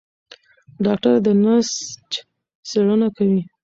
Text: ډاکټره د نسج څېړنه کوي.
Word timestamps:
ډاکټره 0.83 1.17
د 1.25 1.27
نسج 1.43 2.09
څېړنه 2.69 3.07
کوي. 3.17 3.41